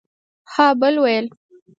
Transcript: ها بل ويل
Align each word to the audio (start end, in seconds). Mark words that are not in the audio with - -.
ها 0.53 0.67
بل 0.79 0.95
ويل 0.99 1.25